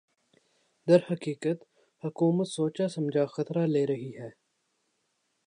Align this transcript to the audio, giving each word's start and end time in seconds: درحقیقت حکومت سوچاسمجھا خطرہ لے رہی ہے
درحقیقت 0.87 1.59
حکومت 2.03 2.47
سوچاسمجھا 2.47 3.25
خطرہ 3.35 3.65
لے 3.65 3.85
رہی 3.85 4.11
ہے 4.17 4.29